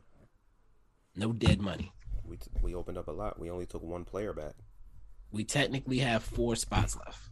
[1.15, 1.91] No dead money.
[2.23, 3.37] We t- we opened up a lot.
[3.39, 4.53] We only took one player back.
[5.31, 7.29] we technically have four spots left.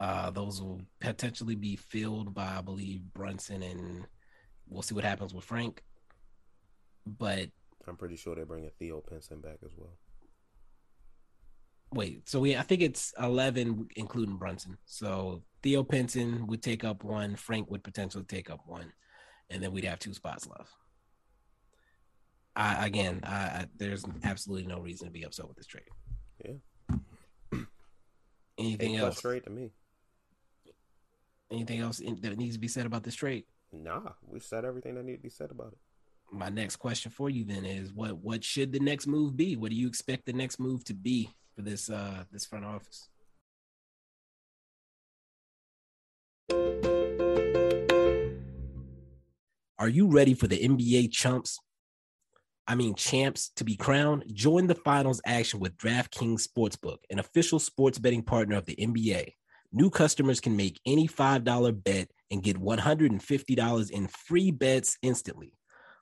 [0.00, 4.06] Uh, those will potentially be filled by, I believe, Brunson, and
[4.68, 5.82] we'll see what happens with Frank.
[7.06, 7.50] But
[7.86, 9.96] I'm pretty sure they're bringing Theo Pinson back as well.
[11.92, 14.78] wait, so we I think it's eleven, including Brunson.
[14.84, 18.92] So Theo Pinson would take up one, Frank would potentially take up one,
[19.50, 20.70] and then we'd have two spots left.
[22.56, 25.84] I again, I, I there's absolutely no reason to be upset with this trade.
[26.44, 26.96] Yeah.
[28.58, 29.20] Anything A else?
[29.20, 29.70] trade to me.
[31.54, 33.44] Anything else in, that needs to be said about this trade?
[33.72, 35.78] Nah, we said everything that need to be said about it.
[36.32, 39.56] my next question for you then is what what should the next move be?
[39.56, 43.08] What do you expect the next move to be for this uh this front office?
[49.78, 51.58] Are you ready for the NBA chumps?
[52.66, 54.24] I mean champs to be crowned?
[54.32, 59.34] Join the finals action with DraftKings Sportsbook, an official sports betting partner of the NBA.
[59.76, 65.52] New customers can make any $5 bet and get $150 in free bets instantly.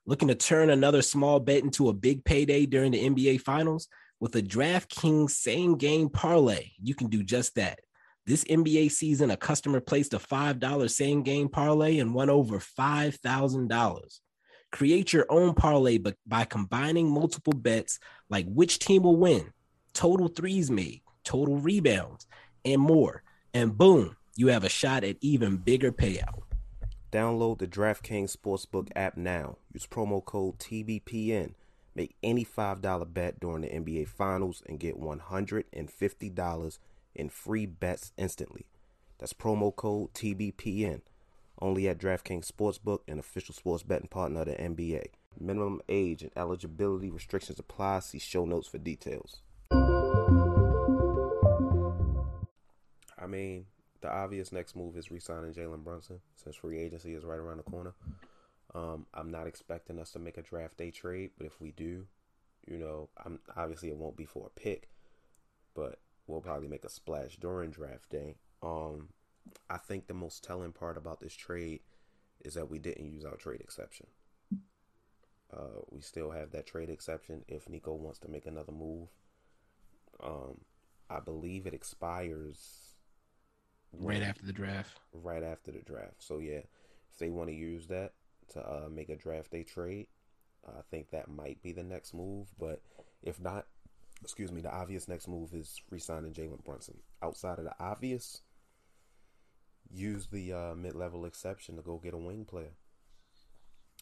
[0.04, 3.88] Looking to turn another small bet into a big payday during the NBA Finals?
[4.20, 7.78] With a DraftKings same game parlay, you can do just that.
[8.26, 14.20] This NBA season, a customer placed a $5 same game parlay and won over $5,000.
[14.70, 19.50] Create your own parlay by, by combining multiple bets like which team will win,
[19.94, 22.26] total threes made, total rebounds,
[22.66, 23.22] and more.
[23.54, 26.42] And boom, you have a shot at even bigger payout.
[27.12, 29.58] Download the DraftKings Sportsbook app now.
[29.74, 31.52] Use promo code TBPN.
[31.94, 36.78] Make any $5 bet during the NBA Finals and get $150
[37.14, 38.64] in free bets instantly.
[39.18, 41.02] That's promo code TBPN.
[41.60, 45.08] Only at DraftKings Sportsbook, an official sports betting partner of the NBA.
[45.38, 48.00] Minimum age and eligibility restrictions apply.
[48.00, 49.42] See show notes for details.
[53.22, 53.66] I mean,
[54.00, 57.62] the obvious next move is re-signing Jalen Brunson since free agency is right around the
[57.62, 57.94] corner.
[58.74, 62.06] Um, I'm not expecting us to make a draft day trade, but if we do,
[62.66, 64.88] you know, I'm obviously it won't be for a pick,
[65.74, 68.36] but we'll probably make a splash during draft day.
[68.62, 69.10] Um,
[69.68, 71.80] I think the most telling part about this trade
[72.40, 74.06] is that we didn't use our trade exception.
[75.54, 79.08] Uh, we still have that trade exception if Nico wants to make another move.
[80.22, 80.62] Um,
[81.10, 82.91] I believe it expires
[83.92, 84.98] Right when- after the draft.
[85.12, 86.22] right after the draft.
[86.22, 86.60] So yeah,
[87.10, 88.12] if they want to use that
[88.52, 90.06] to uh, make a draft day trade,
[90.66, 92.48] I think that might be the next move.
[92.58, 92.80] But
[93.22, 93.66] if not,
[94.22, 96.98] excuse me, the obvious next move is re-signing Jalen Brunson.
[97.22, 98.40] Outside of the obvious,
[99.90, 102.72] use the uh, mid-level exception to go get a wing player.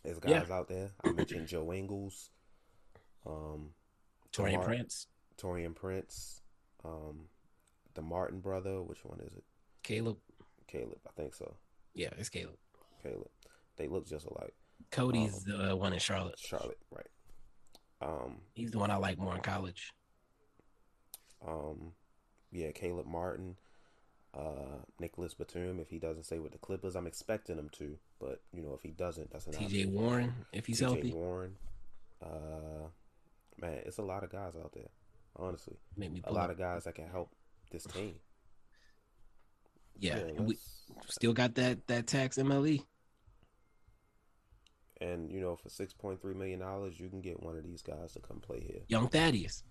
[0.04, 0.54] There's guys Yeah.
[0.54, 0.92] out there.
[1.04, 2.30] I mentioned Joe Ingles,
[3.26, 3.74] um,
[4.32, 6.42] Taurean Demar- Prince, Taurean Prince,
[6.84, 7.28] um,
[7.94, 8.82] the Martin brother.
[8.82, 9.44] Which one is it?
[9.90, 10.18] Caleb.
[10.68, 11.52] Caleb, I think so.
[11.94, 12.54] Yeah, it's Caleb.
[13.02, 13.26] Caleb.
[13.76, 14.54] They look just alike.
[14.92, 16.38] Cody's the one in Charlotte.
[16.38, 17.08] Charlotte, right?
[18.00, 19.92] Um, He's the one I like more in college.
[21.46, 21.92] um,
[22.52, 23.56] yeah, Caleb Martin,
[24.32, 25.80] uh, Nicolas Batum.
[25.80, 27.98] If he doesn't stay with the Clippers, I'm expecting him to.
[28.20, 29.90] But you know, if he doesn't, that's an TJ.
[29.90, 31.56] Warren, if he's TJ healthy, Warren.
[32.22, 32.86] Uh,
[33.60, 34.90] man, it's a lot of guys out there.
[35.36, 35.76] Honestly,
[36.24, 36.50] a lot up.
[36.52, 37.30] of guys that can help
[37.72, 38.14] this team.
[39.98, 40.58] Yeah, and we
[41.08, 42.38] still got that that tax.
[42.38, 42.82] MLE.
[45.00, 47.82] and you know, for six point three million dollars, you can get one of these
[47.82, 48.80] guys to come play here.
[48.88, 49.62] Young Thaddeus.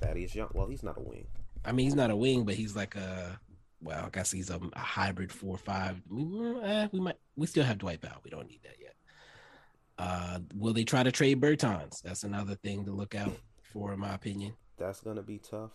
[0.00, 0.48] Thaddeus Young.
[0.52, 1.26] Well, he's not a wing.
[1.64, 3.38] I mean, he's not a wing, but he's like a
[3.80, 6.00] well, I guess he's a, a hybrid four or five.
[6.10, 6.22] We,
[6.62, 8.20] eh, we might we still have Dwight Powell.
[8.24, 8.94] We don't need that yet.
[9.98, 12.02] Uh, will they try to trade Bertans?
[12.02, 14.54] That's another thing to look out for, in my opinion.
[14.76, 15.72] That's gonna be tough.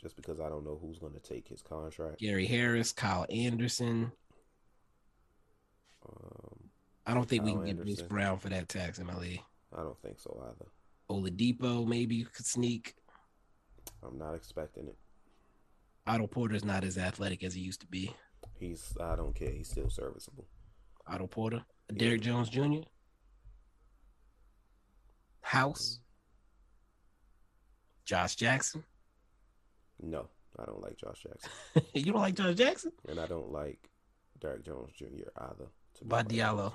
[0.00, 2.18] Just because I don't know who's going to take his contract.
[2.18, 4.12] Gary Harris, Kyle Anderson.
[6.08, 6.70] Um,
[7.06, 9.40] I don't think we Kyle can get Bruce Brown for that tax MLE.
[9.76, 10.70] I don't think so either.
[11.10, 12.94] Oladipo maybe you could sneak.
[14.02, 14.96] I'm not expecting it.
[16.06, 18.14] Otto Porter's not as athletic as he used to be.
[18.58, 18.96] He's.
[19.00, 19.50] I don't care.
[19.50, 20.46] He's still serviceable.
[21.06, 22.82] Otto Porter, Derrick Jones Jr.,
[25.40, 26.00] House,
[28.04, 28.84] Josh Jackson.
[30.02, 31.50] No, I don't like Josh Jackson,
[31.94, 32.92] you don't like Josh Jackson?
[33.08, 33.90] and I don't like
[34.40, 35.28] Derrick Jones Jr.
[35.36, 35.66] either.
[35.98, 36.72] To By Diallo.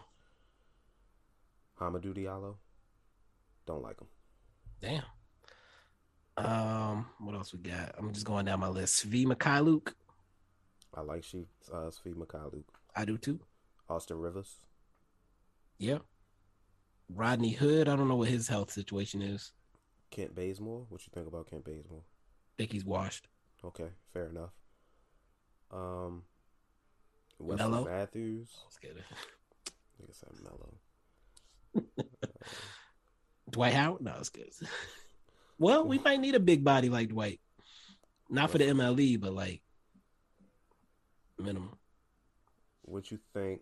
[1.79, 2.55] Hamidou Diallo.
[3.65, 4.07] Don't like him.
[4.81, 5.03] Damn.
[6.37, 7.95] Um, what else we got?
[7.97, 9.03] I'm just going down my list.
[9.03, 9.25] V.
[9.25, 9.93] Mykhailiuk.
[10.93, 12.63] I like she uh, Svi Mykhailiuk.
[12.95, 13.39] I do too.
[13.89, 14.59] Austin Rivers.
[15.79, 15.99] Yeah.
[17.13, 17.87] Rodney Hood.
[17.89, 19.51] I don't know what his health situation is.
[20.11, 20.85] Kent Bazemore.
[20.89, 22.03] What you think about Kent Bazemore?
[22.57, 23.27] Think he's washed.
[23.63, 24.51] Okay, fair enough.
[25.71, 26.23] Um,
[27.39, 27.85] Wesley Melo?
[27.85, 28.49] Matthews.
[28.61, 29.03] I was kidding.
[29.03, 30.73] I guess I'm mellow.
[33.49, 34.01] Dwight Howard?
[34.01, 34.49] No, it's good.
[35.59, 37.39] well, we might need a big body like Dwight.
[38.29, 39.61] Not for the MLE, but like
[41.37, 41.77] minimum.
[42.83, 43.61] What you think?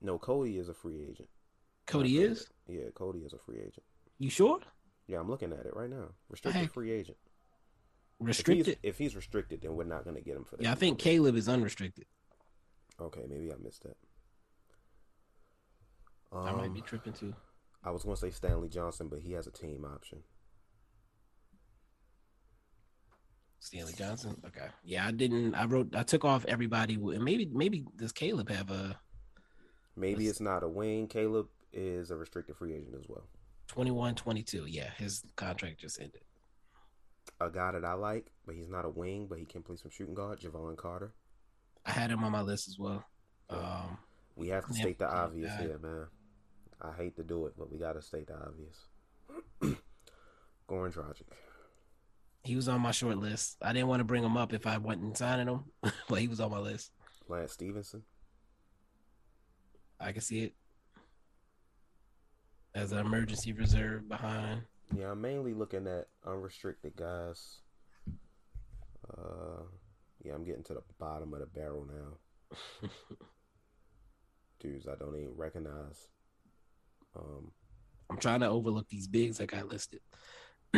[0.00, 1.28] No, Cody is a free agent.
[1.86, 2.46] Cody is?
[2.68, 3.82] Yeah, Cody is a free agent.
[4.18, 4.60] You sure?
[5.06, 6.10] Yeah, I'm looking at it right now.
[6.28, 7.16] Restricted free agent.
[8.20, 8.66] If Restricted?
[8.66, 10.62] he's, if he's restricted, then we're not going to get him for that.
[10.64, 12.06] Yeah, I think Caleb is unrestricted.
[13.00, 13.96] Okay, maybe I missed that.
[16.32, 17.34] I might be Um, tripping too.
[17.84, 20.18] I was going to say Stanley Johnson, but he has a team option.
[23.60, 24.36] Stanley Johnson.
[24.46, 24.66] Okay.
[24.84, 25.54] Yeah, I didn't.
[25.54, 25.94] I wrote.
[25.94, 26.94] I took off everybody.
[26.94, 28.98] And maybe, maybe does Caleb have a
[29.96, 31.08] Maybe Let's- it's not a wing.
[31.08, 33.24] Caleb is a restricted free agent as well.
[33.66, 34.66] 21, 22?
[34.66, 36.22] Yeah, his contract just ended.
[37.40, 39.90] A guy that I like, but he's not a wing, but he can play some
[39.90, 41.12] shooting guard, Jevon Carter.
[41.86, 43.04] I had him on my list as well.
[43.50, 43.98] Um,
[44.36, 45.60] We have to Yeah, state the obvious yeah.
[45.62, 46.06] here, man.
[46.80, 48.86] I hate to do it, but we got to state the obvious.
[50.68, 51.22] Goran Dragic.
[52.44, 53.56] he was on my short list.
[53.62, 55.64] I didn't want to bring him up if I wasn't signing him,
[56.08, 56.92] but he was on my list.
[57.28, 58.02] Lance Stephenson.
[60.00, 60.54] I can see it
[62.74, 64.62] as an emergency reserve behind.
[64.94, 67.60] Yeah, I'm mainly looking at unrestricted guys.
[69.08, 69.62] Uh,
[70.24, 72.88] yeah, I'm getting to the bottom of the barrel now.
[74.60, 76.08] Dudes I don't even recognize.
[77.14, 77.52] Um,
[78.10, 80.00] I'm trying to overlook these bigs I got listed.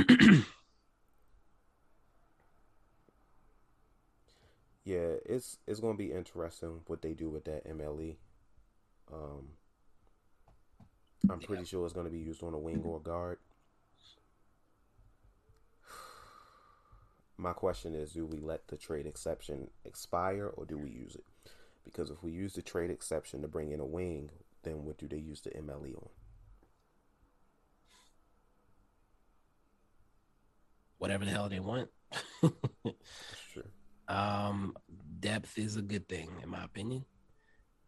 [4.85, 8.17] yeah, it's it's gonna be interesting what they do with that MLE.
[9.13, 9.49] Um,
[11.31, 13.39] I'm pretty sure it's gonna be used on a wing or guard.
[17.41, 21.25] My question is, do we let the trade exception expire or do we use it?
[21.87, 24.29] Because if we use the trade exception to bring in a wing,
[24.63, 26.09] then what do they use the MLE on?
[30.99, 31.89] Whatever the hell they want.
[32.43, 33.65] True.
[34.09, 34.77] um,
[35.19, 37.07] depth is a good thing, in my opinion.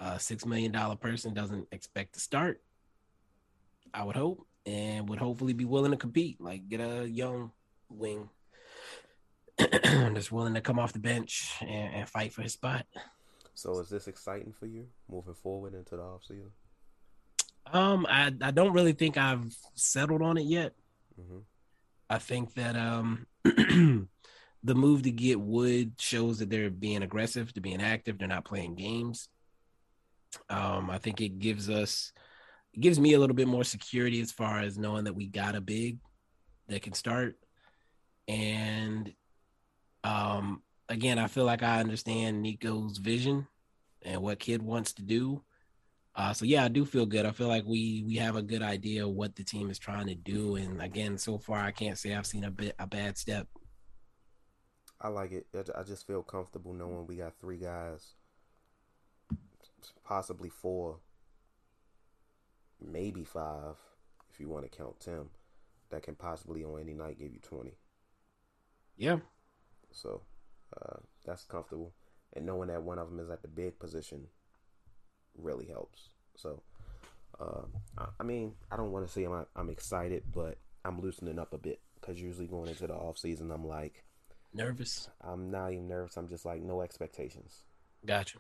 [0.01, 2.62] A six million dollar person doesn't expect to start.
[3.93, 6.41] I would hope, and would hopefully be willing to compete.
[6.41, 7.53] Like get a young
[7.91, 8.31] wing
[9.83, 12.87] that's willing to come off the bench and, and fight for his spot.
[13.55, 16.51] So is this exciting for you moving forward into the offseason?
[17.72, 20.72] Um, I I don't really think I've settled on it yet.
[21.20, 21.38] Mm-hmm.
[22.11, 27.62] I think that um the move to get Wood shows that they're being aggressive, they're
[27.62, 29.29] being active, they're not playing games.
[30.48, 32.12] Um, I think it gives us
[32.72, 35.55] it gives me a little bit more security as far as knowing that we got
[35.55, 35.98] a big
[36.68, 37.37] that can start.
[38.29, 39.12] And
[40.05, 43.47] um again, I feel like I understand Nico's vision
[44.03, 45.43] and what Kidd wants to do.
[46.15, 47.25] Uh, so yeah, I do feel good.
[47.25, 50.07] I feel like we we have a good idea of what the team is trying
[50.09, 53.17] to do, and again, so far I can't say I've seen a bit a bad
[53.17, 53.49] step.
[55.01, 55.47] I like it.
[55.55, 58.15] I- I just feel comfortable knowing we got three guys,
[60.05, 61.01] possibly four,
[62.81, 63.77] maybe five,
[64.31, 65.31] if you want to count Tim,
[65.91, 67.73] that can possibly on any night give you 20.
[68.97, 69.21] Yeah,
[69.93, 70.23] So
[70.77, 71.93] uh, that's comfortable.
[72.35, 74.27] And knowing that one of them is at the big position
[75.37, 76.09] really helps.
[76.37, 76.63] So,
[77.39, 77.63] uh,
[77.99, 81.53] I, I mean, I don't want to say I'm, I'm excited, but I'm loosening up
[81.53, 84.05] a bit because usually going into the off season, I'm like,
[84.55, 85.09] nervous.
[85.21, 86.17] I'm not even nervous.
[86.17, 87.61] I'm just like, no expectations.
[88.05, 88.39] Gotcha.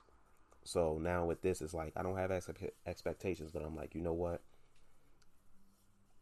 [0.64, 2.48] So now with this, it's like I don't have ex-
[2.86, 4.42] expectations, but I'm like, you know what?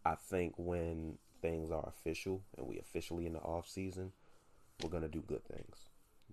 [0.05, 4.13] I think when things are official and we officially in the off season,
[4.83, 5.77] we're gonna do good things.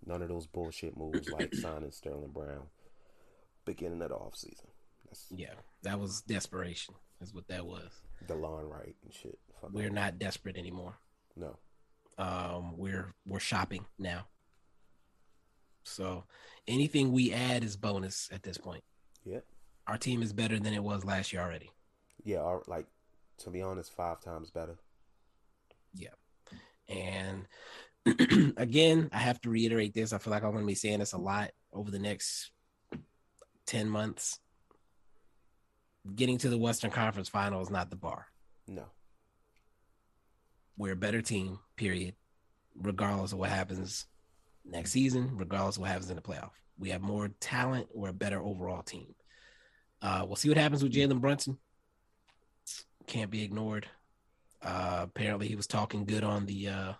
[0.05, 2.67] None of those bullshit moves like signing Sterling Brown
[3.65, 4.67] beginning of the offseason.
[5.05, 6.95] That's Yeah, that was desperation.
[7.21, 7.89] Is what that was.
[8.27, 9.39] DeLon Wright and shit.
[9.59, 10.97] Fuck We're not desperate anymore.
[11.35, 11.57] No.
[12.17, 14.27] Um, we're we're shopping now.
[15.83, 16.25] So
[16.67, 18.83] anything we add is bonus at this point.
[19.23, 19.39] Yeah.
[19.87, 21.71] Our team is better than it was last year already.
[22.23, 22.87] Yeah, our, like
[23.39, 24.77] to be honest, five times better.
[25.93, 26.09] Yeah.
[26.89, 27.47] And
[28.57, 30.13] again, I have to reiterate this.
[30.13, 32.51] I feel like I'm going to be saying this a lot over the next
[33.65, 34.39] 10 months.
[36.15, 38.27] Getting to the Western Conference final is not the bar.
[38.67, 38.85] No.
[40.77, 42.15] We're a better team, period,
[42.75, 44.05] regardless of what happens
[44.63, 46.51] next season, regardless of what happens in the playoff.
[46.79, 47.87] We have more talent.
[47.93, 49.15] We're a better overall team.
[50.01, 51.57] Uh, we'll see what happens with Jalen Brunson.
[53.07, 53.87] Can't be ignored.
[54.61, 56.93] Uh, apparently, he was talking good on the uh,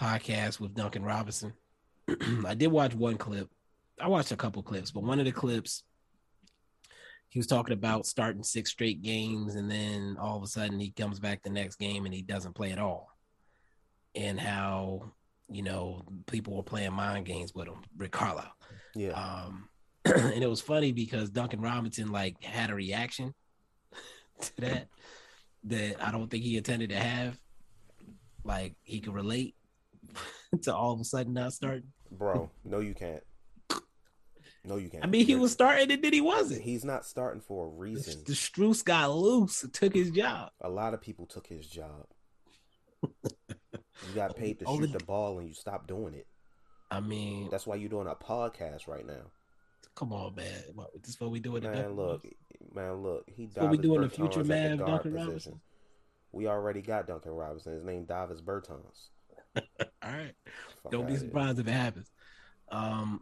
[0.00, 1.52] podcast with Duncan Robinson.
[2.46, 3.48] I did watch one clip.
[4.00, 5.84] I watched a couple clips, but one of the clips,
[7.28, 10.90] he was talking about starting six straight games, and then all of a sudden he
[10.90, 13.10] comes back the next game and he doesn't play at all.
[14.14, 15.12] And how
[15.50, 18.52] you know people were playing mind games with him, Rick Carlisle.
[18.94, 19.10] Yeah.
[19.10, 19.68] Um,
[20.06, 23.34] and it was funny because Duncan Robinson like had a reaction
[24.40, 24.88] to that
[25.64, 27.38] that I don't think he intended to have.
[28.42, 29.54] Like he could relate
[30.62, 31.92] to all of a sudden not starting.
[32.10, 33.22] Bro, no you can't.
[34.64, 35.04] No you can't.
[35.04, 36.60] I mean, he was starting and then he wasn't.
[36.62, 38.22] he's not starting for a reason.
[38.26, 40.50] The Strus got loose, and took his job.
[40.60, 42.06] A lot of people took his job.
[43.02, 46.26] You got paid to Only- shoot the ball and you stopped doing it.
[46.90, 49.30] I mean, That's why you're doing a podcast right now.
[49.94, 50.64] come on, man.
[50.74, 51.62] What, this is what we doing.
[51.62, 52.24] Man, look,
[52.74, 53.24] man, look.
[53.28, 55.26] He what we do in the future, man, Duncan position.
[55.26, 55.60] Robinson?
[56.32, 57.74] We already got Duncan Robinson.
[57.74, 59.08] His name Davis Bertans.
[59.56, 59.62] All
[60.02, 60.32] right.
[60.90, 62.10] Don't be surprised if it happens.
[62.70, 63.20] Um,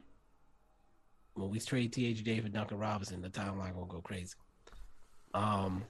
[1.35, 4.35] when we trade THJ for Duncan Robinson, the timeline gonna go crazy.
[5.35, 5.85] Um,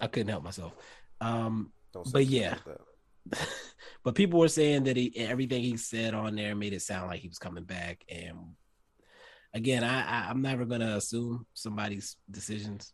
[0.00, 0.72] I couldn't help myself.
[1.20, 1.72] Um,
[2.12, 2.56] but yeah.
[2.66, 2.78] like
[4.04, 7.20] but people were saying that he everything he said on there made it sound like
[7.20, 8.04] he was coming back.
[8.08, 8.54] And
[9.54, 12.92] again, I, I I'm never gonna assume somebody's decisions.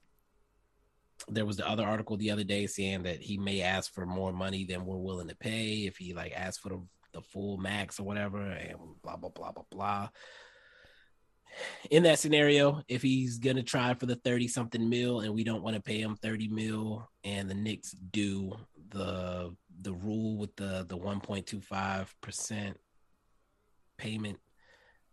[1.28, 4.32] There was the other article the other day saying that he may ask for more
[4.32, 6.82] money than we're willing to pay if he like asks for the,
[7.14, 10.08] the full max or whatever, and blah blah blah blah blah.
[11.90, 15.62] In that scenario, if he's gonna try for the 30 something mil and we don't
[15.62, 18.52] want to pay him 30 mil and the Knicks do
[18.90, 22.76] the the rule with the the 1.25 percent
[23.98, 24.38] payment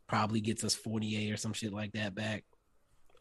[0.08, 2.44] probably gets us 48 or some shit like that back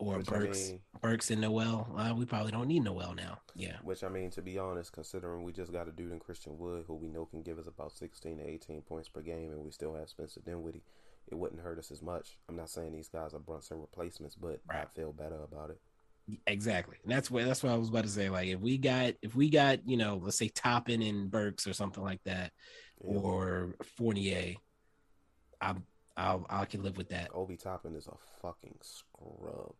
[0.02, 3.38] or Which I Burks mean- Burks and Noel uh, we probably don't need Noel now
[3.54, 6.58] yeah Which I mean, to be honest, considering we just got a dude in Christian
[6.58, 9.64] Wood who we know can give us about sixteen to eighteen points per game, and
[9.64, 10.82] we still have Spencer Dinwiddie,
[11.30, 12.38] it wouldn't hurt us as much.
[12.48, 15.80] I'm not saying these guys are Brunson replacements, but I feel better about it.
[16.46, 19.14] exactly and that's what that's what I was about to say like if we got
[19.22, 22.52] if we got you know let's say Toppin and Burks or something like that
[23.04, 23.18] Yeah.
[23.18, 24.54] or Fournier
[25.60, 25.74] I
[26.16, 29.74] I'll I can live with that Obi Toppin is a fucking scrub.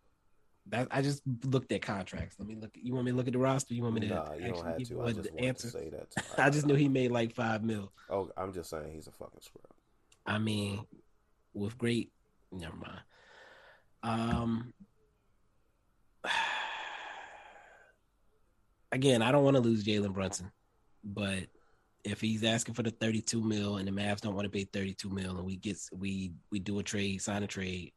[0.68, 3.32] That I just looked at contracts let me look you want me to look at
[3.32, 5.02] the roster you want me to Nah, you don't have to.
[5.02, 6.14] I just answer to say that.
[6.38, 7.92] I just knew he made like five mil.
[8.08, 9.64] Oh, I'm just saying he's a fucking scrub.
[10.26, 10.84] I mean,
[11.54, 12.12] with great,
[12.50, 13.00] never mind.
[14.02, 14.72] Um,
[18.92, 20.50] again, I don't want to lose Jalen Brunson,
[21.02, 21.44] but
[22.04, 25.08] if he's asking for the 32 mil and the Mavs don't want to pay 32
[25.08, 27.92] mil and we get we we do a trade, sign a trade,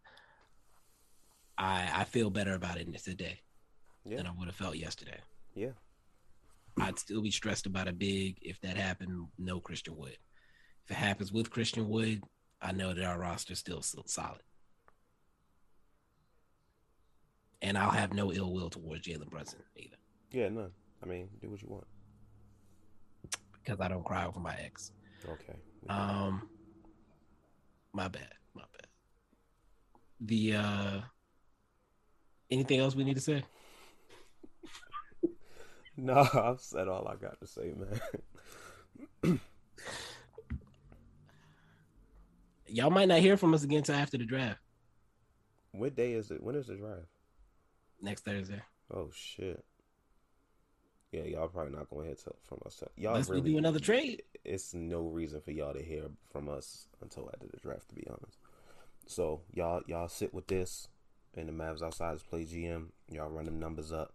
[1.58, 3.42] I I feel better about it today
[4.06, 5.20] Yeah, than I would have felt yesterday.
[5.56, 5.72] yeah.
[6.78, 9.28] I'd still be stressed about a big if that happened.
[9.38, 10.18] No Christian Wood.
[10.84, 12.22] If it happens with Christian Wood,
[12.62, 14.42] I know that our roster's still still solid,
[17.62, 19.96] and I'll have no ill will towards Jalen Brunson either
[20.32, 20.72] Yeah, none.
[21.02, 21.88] I mean, do what you want.
[23.54, 24.92] because I don't cry over my ex.
[25.28, 25.56] Okay.
[25.90, 26.50] Um,
[27.94, 28.88] my bad, my bad.
[30.20, 31.02] The uh,
[32.52, 33.44] anything else we need to say?
[35.98, 37.74] no, I've said all I got to say,
[39.24, 39.40] man.
[42.68, 44.60] Y'all might not hear from us again until after the draft
[45.78, 46.42] what day is it?
[46.42, 47.08] When is the draft?
[48.02, 48.62] next Thursday.
[48.94, 49.64] Oh shit.
[51.12, 52.84] Yeah, y'all probably not gonna hear from us.
[52.98, 54.22] Y'all Unless we really do another trade.
[54.44, 58.06] It's no reason for y'all to hear from us until after the draft, to be
[58.08, 58.38] honest.
[59.08, 60.88] So y'all y'all sit with this,
[61.38, 62.88] and the Mavs outsiders play GM.
[63.10, 64.14] Y'all run them numbers up.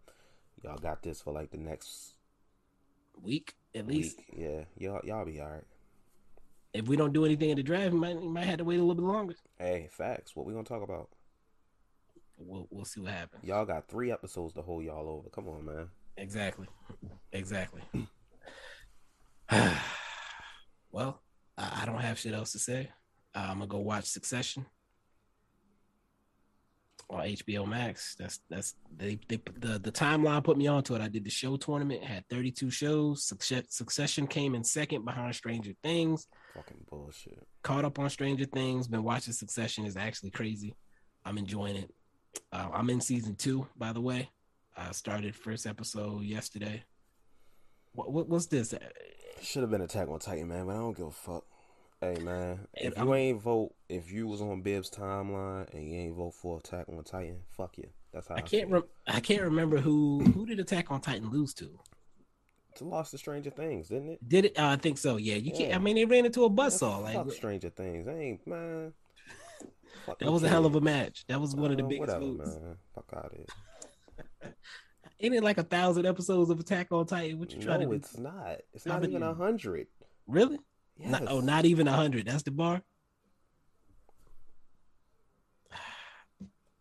[0.63, 2.13] Y'all got this for like the next
[3.21, 4.19] week at least.
[4.35, 5.63] Yeah, y'all y'all be all right.
[6.73, 8.77] If we don't do anything in the draft, we might, we might have to wait
[8.77, 9.35] a little bit longer.
[9.59, 10.35] Hey, facts.
[10.35, 11.09] What we gonna talk about?
[12.37, 13.43] We'll we'll see what happens.
[13.43, 15.29] Y'all got three episodes to hold y'all over.
[15.29, 15.89] Come on, man.
[16.17, 16.67] Exactly.
[17.31, 17.81] Exactly.
[20.91, 21.21] well,
[21.57, 22.89] I, I don't have shit else to say.
[23.35, 24.65] Uh, I'm gonna go watch Succession
[27.11, 28.15] on HBO Max.
[28.17, 31.01] That's that's they, they the the timeline put me onto it.
[31.01, 33.23] I did the show tournament, had 32 shows.
[33.23, 36.27] Success, Succession came in second behind Stranger Things.
[36.55, 37.45] Fucking bullshit.
[37.63, 38.87] Caught up on Stranger Things.
[38.87, 40.75] Been watching Succession is actually crazy.
[41.25, 41.93] I'm enjoying it.
[42.51, 44.29] Uh, I'm in season two, by the way.
[44.75, 46.83] I started first episode yesterday.
[47.93, 48.73] What, what what's this?
[49.41, 51.43] Should have been Attack on Titan, man, but I don't give a fuck.
[52.01, 56.15] Hey man, if you ain't vote, if you was on Bib's timeline and you ain't
[56.15, 57.87] vote for Attack on Titan, fuck you.
[58.11, 58.73] That's how I, I can't
[59.07, 61.69] I can't remember who who did Attack on Titan lose to.
[62.71, 64.27] It's lost to Stranger Things, didn't it?
[64.27, 64.57] Did it?
[64.57, 65.17] Uh, I think so.
[65.17, 65.75] Yeah, you can't.
[65.75, 67.03] I mean, they ran into a buzzsaw.
[67.03, 68.07] Like fuck Stranger Things.
[68.07, 68.93] I ain't man.
[70.19, 71.25] That was a hell of a match.
[71.27, 72.55] That was one of the Uh, biggest whatever, moves.
[72.57, 72.77] man.
[72.95, 74.53] Fuck out of here.
[75.23, 77.37] Ain't it like a thousand episodes of Attack on Titan?
[77.37, 77.95] What you trying No, to do?
[77.97, 78.57] it's not.
[78.73, 79.85] It's not even a hundred.
[80.25, 80.57] Really?
[80.97, 81.11] Yes.
[81.11, 82.27] Not, oh, not even a hundred.
[82.27, 82.81] That's the bar.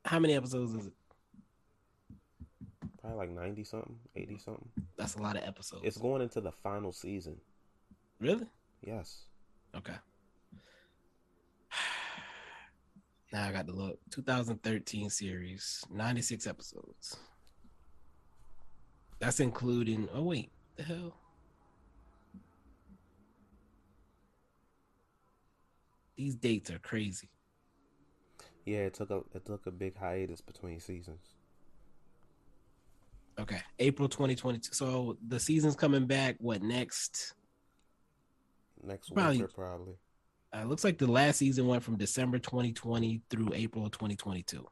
[0.04, 0.92] How many episodes is it?
[3.00, 4.68] Probably like ninety something, eighty something.
[4.96, 5.82] That's a lot of episodes.
[5.84, 7.36] It's going into the final season.
[8.18, 8.46] really
[8.84, 9.22] Yes.
[9.76, 9.94] okay.
[13.32, 14.00] Now I got to look.
[14.10, 17.16] 2013 series, 96 episodes.
[19.20, 20.08] That's including.
[20.12, 21.19] Oh wait, the hell.
[26.20, 27.30] These dates are crazy.
[28.66, 31.24] Yeah, it took a it took a big hiatus between seasons.
[33.38, 34.74] Okay, April 2022.
[34.74, 36.36] So the season's coming back.
[36.38, 37.32] What next?
[38.84, 39.94] Next Probably- winter, probably.
[40.52, 44.66] Uh, looks like the last season went from December 2020 through April 2022.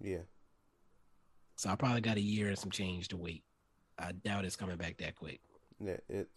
[0.00, 0.18] Yeah.
[1.56, 3.42] So I probably got a year and some change to wait.
[3.98, 5.40] I doubt it's coming back that quick.
[5.84, 6.30] Yeah, it's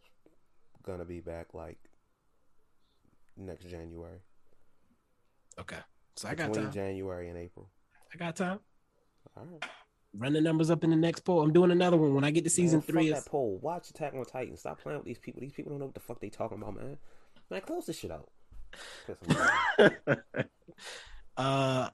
[0.82, 1.78] gonna be back like
[3.38, 4.20] next January.
[5.60, 5.78] Okay,
[6.16, 6.72] so I got time.
[6.72, 7.70] January and April.
[8.14, 8.60] I got time.
[9.36, 9.64] All right.
[10.16, 11.42] Run the numbers up in the next poll.
[11.42, 13.10] I'm doing another one when I get to season man, three.
[13.10, 13.58] Fuck Is, that poll.
[13.62, 14.56] Watch Attack on Titan.
[14.56, 15.42] Stop playing with these people.
[15.42, 16.98] These people don't know what the fuck they talking about, man.
[17.50, 18.30] Man, close this shit out.
[19.08, 20.18] Piss 'em off.
[21.38, 21.90] uh,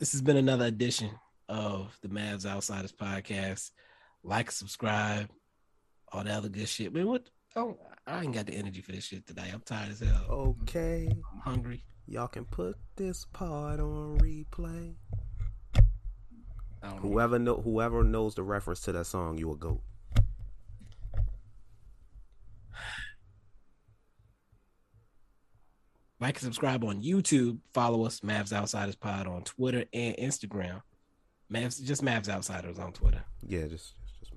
[0.00, 1.10] this has been another edition
[1.48, 3.70] of the Mavs Outsiders podcast.
[4.24, 5.30] Like, subscribe,
[6.10, 6.92] all the other good shit.
[6.92, 7.30] Man, what?
[7.54, 7.76] Oh,
[8.06, 9.50] I ain't got the energy for this shit today.
[9.52, 10.26] I'm tired as hell.
[10.62, 11.08] okay.
[11.08, 11.84] I'm hungry.
[12.06, 14.94] Y'all can put this part on replay.
[15.76, 17.10] I don't know.
[17.10, 19.82] Whoever know whoever knows the reference to that song, you a goat.
[26.20, 27.58] Like and subscribe on YouTube.
[27.74, 30.80] Follow us, Mavs Outsiders Pod on Twitter and Instagram.
[31.52, 33.24] Mavs, just Mavs Outsiders on Twitter.
[33.44, 34.32] Yeah, just just, just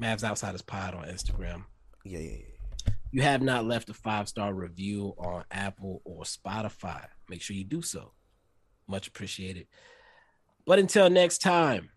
[0.00, 1.64] Mavs Outsiders Pod on Instagram.
[2.04, 2.49] yeah, yeah, yeah.
[3.12, 7.64] You have not left a five star review on Apple or Spotify, make sure you
[7.64, 8.12] do so.
[8.86, 9.66] Much appreciated.
[10.66, 11.90] But until next time,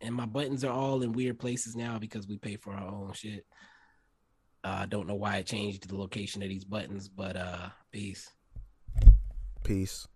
[0.00, 3.12] and my buttons are all in weird places now because we pay for our own
[3.12, 3.46] shit.
[4.64, 8.30] Uh, I don't know why I changed the location of these buttons, but uh, peace.
[9.64, 10.06] Peace.